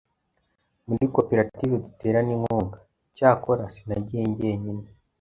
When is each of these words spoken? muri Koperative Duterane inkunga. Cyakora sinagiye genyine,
muri 0.87 1.03
Koperative 1.15 1.75
Duterane 1.83 2.31
inkunga. 2.35 2.77
Cyakora 3.15 3.63
sinagiye 3.75 4.23
genyine, 4.39 4.85